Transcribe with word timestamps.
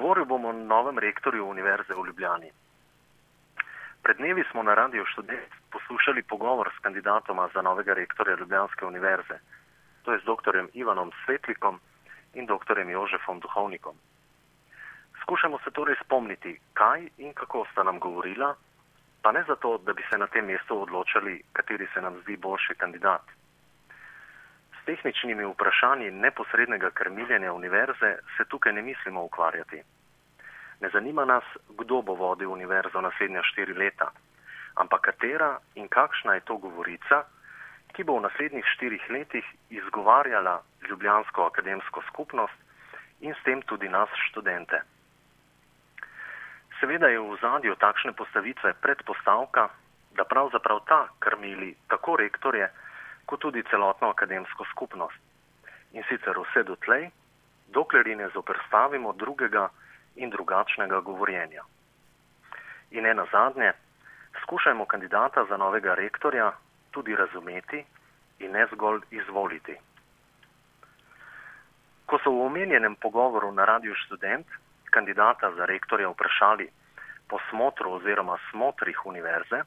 Govoril 0.00 0.24
bom 0.24 0.44
o 0.44 0.52
novem 0.52 0.98
rektorju 0.98 1.44
Univerze 1.44 1.92
v 1.94 2.06
Ljubljani. 2.06 2.50
Pred 4.02 4.16
dnevi 4.16 4.44
smo 4.50 4.62
na 4.62 4.74
Radio 4.74 5.04
Študent 5.04 5.52
poslušali 5.70 6.22
pogovor 6.22 6.70
s 6.72 6.82
kandidatoma 6.82 7.48
za 7.54 7.62
novega 7.62 7.92
rektorja 7.92 8.36
Ljubljanske 8.36 8.86
univerze, 8.86 9.36
to 10.02 10.12
je 10.12 10.18
z 10.18 10.24
dr. 10.24 10.56
Ivanom 10.72 11.12
Svetlikom 11.24 11.80
in 12.34 12.46
dr. 12.46 12.80
Jožefom 12.80 13.40
Duhovnikom. 13.40 13.94
Skušamo 15.22 15.58
se 15.64 15.70
torej 15.70 15.96
spomniti, 16.04 16.60
kaj 16.72 17.08
in 17.18 17.34
kako 17.34 17.66
sta 17.72 17.82
nam 17.82 18.00
govorila, 18.00 18.54
pa 19.22 19.32
ne 19.32 19.44
zato, 19.48 19.78
da 19.78 19.92
bi 19.92 20.02
se 20.10 20.18
na 20.18 20.26
tem 20.26 20.46
mestu 20.46 20.82
odločali, 20.82 21.42
kateri 21.52 21.88
se 21.94 22.00
nam 22.00 22.16
zdi 22.22 22.36
boljši 22.36 22.74
kandidat. 22.74 23.22
Tehničnimi 24.90 25.44
vprašanji 25.44 26.10
neposrednega 26.10 26.90
krmiljenja 26.90 27.52
univerze 27.52 28.16
se 28.36 28.44
tukaj 28.44 28.72
ne 28.72 28.82
mislimo 28.82 29.22
ukvarjati. 29.22 29.82
Ne 30.80 30.88
zanima 30.92 31.24
nas, 31.24 31.44
kdo 31.78 32.00
bo 32.02 32.14
vodil 32.14 32.50
univerzo 32.50 33.00
naslednja 33.00 33.42
štiri 33.42 33.74
leta, 33.74 34.08
ampak 34.74 35.00
katera 35.00 35.50
in 35.74 35.86
kakšna 35.88 36.34
je 36.34 36.40
to 36.40 36.56
govorica, 36.56 37.22
ki 37.94 38.04
bo 38.04 38.18
v 38.18 38.24
naslednjih 38.26 38.66
štirih 38.74 39.06
letih 39.10 39.46
izgovarjala 39.70 40.58
Ljubljansko 40.88 41.46
akademsko 41.46 42.02
skupnost 42.10 42.58
in 43.20 43.34
s 43.34 43.44
tem 43.46 43.62
tudi 43.62 43.88
nas 43.88 44.10
študente. 44.26 44.82
Seveda 46.80 47.14
je 47.14 47.20
v 47.20 47.38
zadju 47.38 47.78
takšne 47.78 48.12
postavitve 48.12 48.74
predpostavka, 48.82 49.68
da 50.18 50.24
pravzaprav 50.24 50.80
ta 50.86 51.02
krmili 51.18 51.76
tako 51.86 52.16
rektorje, 52.16 52.72
kot 53.30 53.40
tudi 53.46 53.62
celotno 53.70 54.10
akademsko 54.10 54.66
skupnost. 54.72 55.20
In 55.94 56.02
sicer 56.08 56.34
vse 56.38 56.64
dotlej, 56.66 57.10
dokler 57.70 58.06
ji 58.06 58.16
ne 58.18 58.28
zoprstavimo 58.34 59.12
drugega 59.12 59.68
in 60.16 60.30
drugačnega 60.30 61.00
govorjenja. 61.00 61.62
In 62.90 63.06
ena 63.06 63.26
zadnje, 63.32 63.72
skušajmo 64.42 64.84
kandidata 64.84 65.44
za 65.48 65.56
novega 65.56 65.94
rektorja 65.94 66.52
tudi 66.90 67.16
razumeti 67.16 67.84
in 68.38 68.52
ne 68.52 68.66
zgolj 68.72 69.06
izvoliti. 69.10 69.76
Ko 72.06 72.18
so 72.18 72.30
v 72.34 72.46
omenjenem 72.50 72.96
pogovoru 72.98 73.52
na 73.54 73.64
Radiu 73.64 73.94
študent 73.94 74.46
kandidata 74.90 75.52
za 75.54 75.66
rektorja 75.70 76.08
vprašali 76.10 76.66
po 77.28 77.38
smotru 77.50 77.92
oziroma 77.92 78.38
smotrih 78.50 79.06
univerze, 79.06 79.62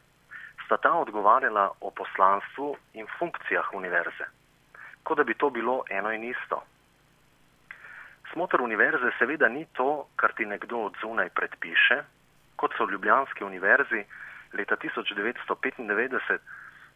sta 0.65 0.77
ta 0.77 0.93
odgovarjala 0.93 1.71
o 1.81 1.91
poslanstvu 1.91 2.75
in 2.93 3.07
funkcijah 3.19 3.73
univerze, 3.73 4.25
kot 5.03 5.17
da 5.17 5.23
bi 5.23 5.33
to 5.33 5.49
bilo 5.49 5.83
eno 5.89 6.11
in 6.11 6.23
isto. 6.23 6.63
Smotr 8.33 8.61
univerze 8.61 9.11
seveda 9.19 9.47
ni 9.47 9.65
to, 9.73 10.07
kar 10.15 10.33
ti 10.33 10.45
nekdo 10.45 10.77
od 10.77 10.95
zunaj 11.01 11.29
predpiše, 11.29 12.03
kot 12.55 12.73
so 12.77 12.85
v 12.85 12.91
Ljubljanski 12.91 13.43
univerzi 13.43 14.05
leta 14.53 14.75
1995 14.75 16.37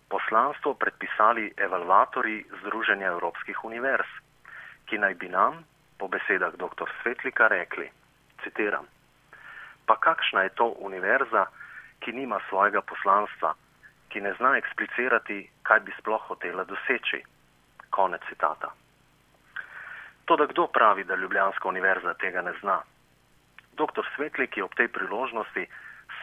poslanstvo 0.09 0.73
predpisali 0.73 1.53
evalvatori 1.57 2.45
Združenja 2.61 3.07
Evropskih 3.07 3.65
univerz, 3.65 4.07
ki 4.85 4.97
naj 4.97 5.13
bi 5.13 5.29
nam, 5.29 5.65
po 5.97 6.07
besedah 6.07 6.55
dr. 6.55 6.87
Svetlika, 7.01 7.47
rekli, 7.47 7.89
citiram, 8.43 8.85
pa 9.85 9.95
kakšna 9.99 10.47
je 10.47 10.49
to 10.49 10.73
univerza, 10.79 11.45
ki 11.99 12.11
nima 12.11 12.39
svojega 12.49 12.81
poslanstva, 12.81 13.53
ki 14.09 14.21
ne 14.21 14.33
zna 14.33 14.57
eksplicirati, 14.57 15.49
kaj 15.63 15.79
bi 15.79 15.95
sploh 15.99 16.21
hotela 16.27 16.63
doseči. 16.63 17.23
Konec 17.89 18.21
citata. 18.29 18.71
To, 20.25 20.35
da 20.35 20.45
kdo 20.45 20.67
pravi, 20.67 21.03
da 21.03 21.15
Ljubljanska 21.15 21.67
univerza 21.69 22.13
tega 22.13 22.41
ne 22.41 22.53
zna. 22.61 22.81
Doktor 23.73 24.05
Svetlik 24.15 24.57
je 24.57 24.63
ob 24.63 24.75
tej 24.75 24.87
priložnosti 24.87 25.67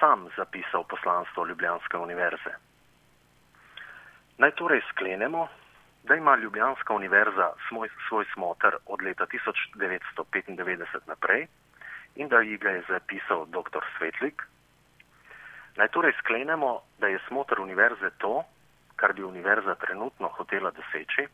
sam 0.00 0.28
zapisal 0.36 0.84
poslanstvo 0.84 1.46
Ljubljanske 1.46 1.96
univerze. 1.96 2.52
Naj 4.38 4.50
torej 4.50 4.82
sklenemo, 4.90 5.48
da 6.04 6.14
ima 6.14 6.36
Ljubljanska 6.36 6.94
univerza 6.94 7.52
svoj, 7.68 7.88
svoj 8.08 8.24
smotr 8.34 8.76
od 8.86 9.02
leta 9.02 9.26
1995 9.26 10.84
naprej 11.06 11.46
in 12.16 12.28
da 12.28 12.40
ji 12.40 12.56
ga 12.56 12.70
je 12.70 12.82
zapisal 12.88 13.46
dr. 13.46 13.80
Svetlik. 13.98 14.42
Naj 15.76 15.88
torej 15.88 16.12
sklenemo, 16.18 16.80
da 16.98 17.06
je 17.06 17.18
smotr 17.28 17.60
univerze 17.60 18.10
to, 18.18 18.44
kar 18.96 19.12
bi 19.12 19.22
univerza 19.22 19.74
trenutno 19.74 20.28
hotela 20.28 20.70
doseči. 20.70 21.26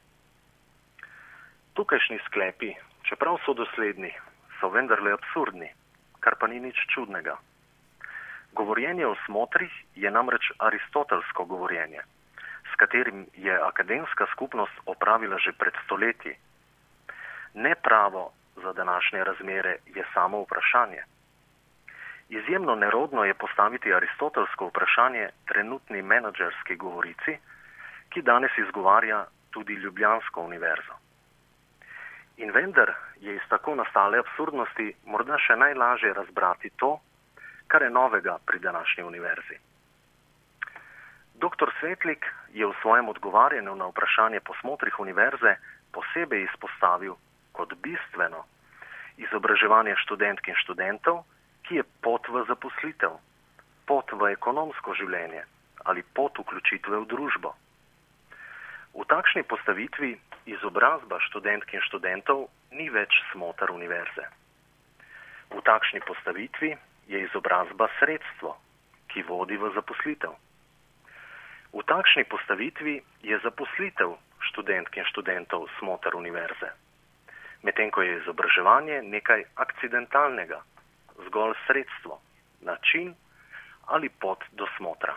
Tukajšnji 1.74 2.18
sklepi, 2.26 2.72
čeprav 3.02 3.36
so 3.44 3.54
dosledni, 3.54 4.12
so 4.60 4.68
vendarle 4.68 5.12
absurdni, 5.12 5.68
kar 6.20 6.36
pa 6.40 6.46
ni 6.46 6.60
nič 6.60 6.76
čudnega. 6.94 7.36
Govorjenje 8.52 9.06
o 9.06 9.14
smotrih 9.26 9.72
je 9.94 10.10
namreč 10.10 10.50
aristotelsko 10.58 11.44
govorjenje, 11.44 12.00
s 12.72 12.76
katerim 12.76 13.26
je 13.36 13.54
akademska 13.60 14.26
skupnost 14.32 14.72
opravila 14.86 15.38
že 15.38 15.52
pred 15.52 15.74
stoletji. 15.84 16.34
Ne 17.54 17.74
pravo 17.74 18.32
za 18.56 18.72
današnje 18.72 19.24
razmere 19.24 19.76
je 19.86 20.04
samo 20.14 20.42
vprašanje. 20.42 21.02
Izjemno 22.30 22.74
nerodno 22.74 23.24
je 23.24 23.34
postaviti 23.34 23.94
aristotelsko 23.94 24.66
vprašanje 24.66 25.28
trenutni 25.50 26.02
menedžerski 26.02 26.76
govorici, 26.76 27.38
ki 28.10 28.22
danes 28.22 28.58
izgovarja 28.58 29.24
tudi 29.50 29.74
Ljubljansko 29.74 30.42
univerzo. 30.42 30.94
In 32.36 32.52
vendar 32.54 32.92
je 33.20 33.34
iz 33.34 33.48
tako 33.48 33.74
nastale 33.74 34.22
absurdnosti 34.22 34.86
morda 35.04 35.38
še 35.38 35.56
najlažje 35.56 36.12
razbrati 36.14 36.70
to, 36.76 36.92
kar 37.66 37.82
je 37.82 37.90
novega 37.90 38.38
pri 38.46 38.58
današnji 38.58 39.04
univerzi. 39.04 39.58
Dr. 41.34 41.74
Svetlik 41.80 42.30
je 42.52 42.66
v 42.66 42.78
svojem 42.82 43.08
odgovarjanju 43.08 43.74
na 43.74 43.90
vprašanje 43.90 44.40
po 44.40 44.54
smotrih 44.60 45.00
univerze 45.00 45.56
posebej 45.92 46.46
izpostavil 46.46 47.18
kot 47.52 47.74
bistveno 47.82 48.46
izobraževanje 49.16 49.98
študentk 50.06 50.48
in 50.48 50.56
študentov, 50.62 51.24
ki 51.70 51.78
je 51.78 51.86
pot 52.02 52.18
v 52.26 52.42
zaposlitev, 52.50 53.14
pot 53.86 54.10
v 54.10 54.34
ekonomsko 54.34 54.90
življenje 54.98 55.46
ali 55.86 56.02
pot 56.18 56.34
vključitve 56.34 56.98
v 56.98 57.06
družbo. 57.06 57.54
V 58.98 59.06
takšni 59.06 59.46
postavitvi 59.46 60.10
izobrazba 60.50 61.20
študentk 61.30 61.70
in 61.78 61.84
študentov 61.86 62.50
ni 62.74 62.90
več 62.90 63.14
smotr 63.30 63.70
univerze. 63.70 64.26
V 65.54 65.62
takšni 65.62 66.02
postavitvi 66.10 66.74
je 67.06 67.22
izobrazba 67.30 67.86
sredstvo, 68.02 68.58
ki 69.14 69.22
vodi 69.30 69.54
v 69.54 69.70
zaposlitev. 69.78 70.34
V 71.70 71.86
takšni 71.86 72.26
postavitvi 72.26 72.98
je 73.30 73.40
zaposlitev 73.46 74.18
študentk 74.50 74.98
in 74.98 75.06
študentov 75.14 75.70
smotr 75.78 76.18
univerze 76.18 76.74
medtem 77.62 77.90
ko 77.90 78.02
je 78.02 78.16
izobraževanje 78.20 79.02
nekaj 79.02 79.44
akcidentalnega, 79.54 80.60
zgolj 81.26 81.54
sredstvo, 81.66 82.20
način 82.60 83.14
ali 83.86 84.08
pot 84.08 84.44
do 84.52 84.66
smotra. 84.76 85.14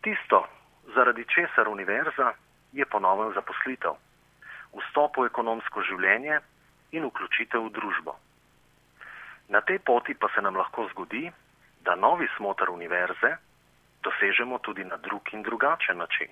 Tisto, 0.00 0.46
zaradi 0.94 1.24
česar 1.24 1.68
univerza, 1.68 2.32
je 2.72 2.84
ponoven 2.84 3.32
zaposlitev, 3.34 3.96
vstop 4.76 5.16
v 5.16 5.26
ekonomsko 5.30 5.82
življenje 5.82 6.40
in 6.92 7.06
vključitev 7.08 7.64
v 7.66 7.72
družbo. 7.78 8.16
Na 9.48 9.60
tej 9.60 9.78
poti 9.78 10.14
pa 10.14 10.28
se 10.34 10.42
nam 10.42 10.56
lahko 10.56 10.88
zgodi, 10.92 11.30
da 11.86 11.94
novi 11.94 12.28
smotr 12.36 12.70
univerze 12.70 13.36
dosežemo 14.02 14.58
tudi 14.58 14.84
na 14.84 14.96
drug 14.96 15.32
in 15.32 15.42
drugačen 15.42 15.98
način 15.98 16.30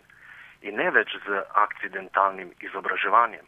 in 0.63 0.77
ne 0.77 0.91
več 0.91 1.17
z 1.27 1.43
akcidentalnim 1.65 2.53
izobraževanjem. 2.61 3.45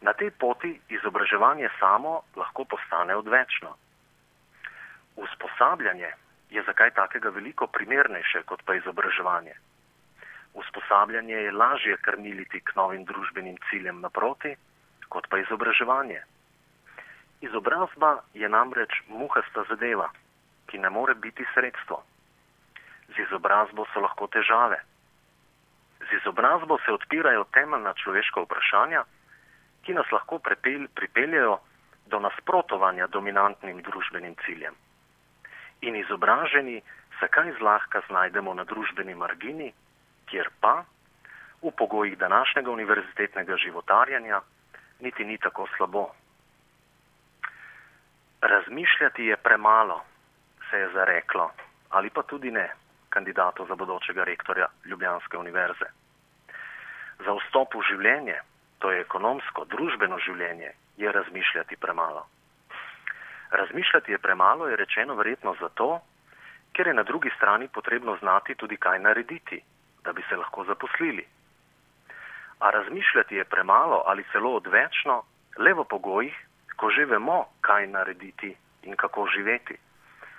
Na 0.00 0.12
tej 0.12 0.30
poti 0.30 0.80
izobraževanje 0.88 1.68
samo 1.80 2.20
lahko 2.36 2.64
postane 2.64 3.16
odvečno. 3.16 3.76
Usposabljanje 5.16 6.12
je 6.50 6.62
za 6.62 6.72
kaj 6.72 6.90
takega 6.90 7.28
veliko 7.28 7.66
primernejše 7.66 8.42
kot 8.42 8.62
pa 8.64 8.74
izobraževanje. 8.74 9.54
Usposabljanje 10.54 11.34
je 11.34 11.52
lažje 11.52 11.96
krmiliti 11.96 12.60
k 12.60 12.74
novim 12.74 13.04
družbenim 13.04 13.58
ciljem 13.70 14.00
naproti, 14.00 14.56
kot 15.08 15.28
pa 15.28 15.38
izobraževanje. 15.38 16.22
Izobrazba 17.40 18.18
je 18.34 18.48
namreč 18.48 19.02
muhasta 19.08 19.64
zadeva, 19.68 20.08
ki 20.66 20.78
ne 20.78 20.90
more 20.90 21.14
biti 21.14 21.46
sredstvo. 21.54 22.02
Z 23.08 23.18
izobrazbo 23.26 23.86
so 23.92 24.00
lahko 24.00 24.26
težave. 24.26 24.80
Z 26.00 26.18
izobrazbo 26.20 26.78
se 26.84 26.92
odpirajo 26.92 27.44
temeljna 27.52 27.94
človeška 27.94 28.40
vprašanja, 28.40 29.04
ki 29.90 29.94
nas 29.98 30.10
lahko 30.14 30.38
prepel, 30.38 30.86
pripeljajo 30.94 31.58
do 32.06 32.20
nasprotovanja 32.22 33.08
dominantnim 33.10 33.82
družbenim 33.82 34.36
ciljem. 34.44 34.74
In 35.82 35.96
izobraženi 35.98 36.76
se 37.18 37.26
kaj 37.26 37.56
zlahka 37.58 38.02
znajdemo 38.06 38.54
na 38.54 38.64
družbeni 38.64 39.16
margini, 39.18 39.72
kjer 40.30 40.46
pa 40.62 40.84
v 41.62 41.72
pogojih 41.74 42.14
današnjega 42.18 42.70
univerzitetnega 42.70 43.56
životarjanja 43.56 44.40
niti 45.00 45.24
ni 45.24 45.38
tako 45.38 45.66
slabo. 45.76 46.04
Razmišljati 48.42 49.26
je 49.26 49.36
premalo, 49.36 50.04
se 50.70 50.78
je 50.78 50.92
zareklo, 50.94 51.50
ali 51.90 52.10
pa 52.10 52.22
tudi 52.22 52.50
ne, 52.50 52.68
kandidatu 53.08 53.66
za 53.66 53.74
bodočega 53.74 54.24
rektorja 54.24 54.70
Ljubljanske 54.84 55.36
univerze. 55.36 55.90
Za 57.26 57.34
vstop 57.42 57.74
v 57.74 57.82
življenje, 57.90 58.38
to 58.80 58.90
je 58.90 59.00
ekonomsko, 59.04 59.64
družbeno 59.68 60.18
življenje, 60.18 60.72
je 60.96 61.12
razmišljati 61.12 61.76
premalo. 61.76 62.26
Razmišljati 63.50 64.12
je 64.12 64.18
premalo, 64.18 64.68
je 64.68 64.76
rečeno 64.76 65.14
verjetno 65.14 65.54
zato, 65.60 66.00
ker 66.72 66.86
je 66.86 66.94
na 66.94 67.02
drugi 67.02 67.30
strani 67.36 67.68
potrebno 67.68 68.16
znati 68.20 68.54
tudi 68.54 68.76
kaj 68.76 68.98
narediti, 68.98 69.60
da 70.04 70.12
bi 70.12 70.24
se 70.28 70.36
lahko 70.36 70.64
zaposlili. 70.64 71.26
A 72.60 72.70
razmišljati 72.70 73.36
je 73.36 73.44
premalo 73.44 74.02
ali 74.06 74.24
celo 74.32 74.54
odvečno, 74.56 75.22
le 75.58 75.74
v 75.74 75.84
pogojih, 75.84 76.36
ko 76.76 76.90
že 76.90 77.04
vemo, 77.04 77.44
kaj 77.60 77.86
narediti 77.86 78.54
in 78.82 78.96
kako 78.96 79.26
živeti, 79.34 79.76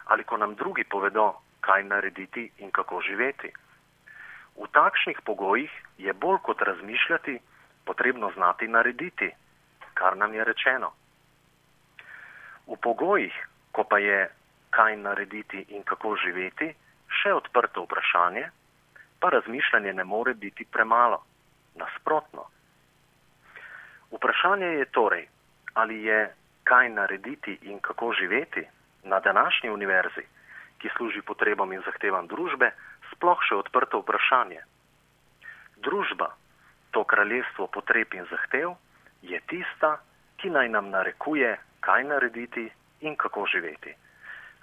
ali 0.06 0.24
ko 0.24 0.38
nam 0.38 0.56
drugi 0.56 0.84
povedo, 0.84 1.34
kaj 1.62 1.84
narediti 1.84 2.50
in 2.58 2.72
kako 2.72 3.02
živeti. 3.02 3.52
V 4.58 4.68
takšnih 4.72 5.22
pogojih 5.26 5.72
je 5.98 6.14
bolj 6.14 6.40
kot 6.44 6.62
razmišljati, 6.62 7.40
potrebno 8.02 8.32
znati 8.36 8.68
narediti, 8.68 9.32
kar 9.94 10.18
nam 10.18 10.34
je 10.34 10.44
rečeno. 10.44 10.92
V 12.68 12.76
pogojih, 12.82 13.34
ko 13.72 13.84
pa 13.84 13.98
je 13.98 14.30
kaj 14.70 14.98
narediti 14.98 15.66
in 15.70 15.84
kako 15.84 16.16
živeti, 16.18 16.74
še 17.22 17.34
odprto 17.34 17.84
vprašanje, 17.86 18.50
pa 19.20 19.30
razmišljanje 19.30 19.94
ne 19.94 20.04
more 20.04 20.34
biti 20.34 20.66
premalo. 20.66 21.22
Nasprotno. 21.76 22.48
Vprašanje 24.12 24.66
je 24.66 24.86
torej, 24.86 25.28
ali 25.74 26.02
je 26.04 26.34
kaj 26.64 26.90
narediti 26.90 27.60
in 27.62 27.80
kako 27.80 28.14
živeti 28.14 28.66
na 29.04 29.20
današnji 29.20 29.70
univerzi, 29.70 30.26
ki 30.82 30.90
služi 30.98 31.22
potrebam 31.22 31.74
in 31.74 31.86
zahtevam 31.86 32.28
družbe, 32.28 32.72
sploh 33.14 33.38
še 33.46 33.62
odprto 33.62 34.02
vprašanje. 34.02 34.66
Družba, 35.86 36.34
to 36.92 37.04
kraljestvo 37.04 37.68
potreb 37.68 38.14
in 38.14 38.26
zahtev, 38.30 38.76
je 39.22 39.40
tista, 39.48 39.98
ki 40.38 40.50
naj 40.50 40.70
nam 40.70 40.90
narekuje, 40.90 41.58
kaj 41.80 42.04
narediti 42.04 42.70
in 43.02 43.16
kako 43.16 43.46
živeti. 43.46 43.94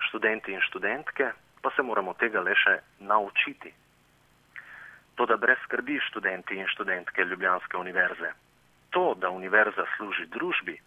Študenti 0.08 0.52
in 0.52 0.60
študentke 0.60 1.32
pa 1.62 1.70
se 1.76 1.82
moramo 1.82 2.14
tega 2.14 2.40
le 2.40 2.54
še 2.54 2.78
naučiti. 3.00 3.72
Toda 5.14 5.36
brez 5.36 5.58
skrbi 5.64 5.98
študenti 6.10 6.54
in 6.54 6.68
študentke 6.70 7.24
Ljubljanske 7.24 7.76
univerze. 7.76 8.30
To, 8.90 9.14
da 9.18 9.30
univerza 9.30 9.84
služi 9.96 10.26
družbi, 10.26 10.78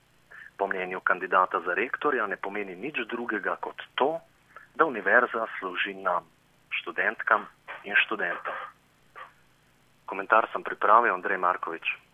po 0.57 0.67
mnenju 0.67 0.99
kandidata 0.99 1.59
za 1.65 1.73
rektorja, 1.73 2.27
ne 2.27 2.37
pomeni 2.37 2.75
nič 2.75 3.03
drugega 3.09 3.55
kot 3.59 3.81
to, 3.95 4.19
da 4.75 4.85
univerza 4.85 5.47
služi 5.59 5.93
nam, 5.93 6.23
študentkam 6.69 7.47
in 7.83 7.95
študentom. 8.05 8.50
Komentar 10.11 10.51
sem 10.51 10.59
pripravil 10.59 11.15
Andrej 11.15 11.39
Markovič. 11.39 12.10